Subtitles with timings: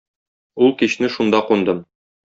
[0.67, 1.89] Ул кичне шунда кундым.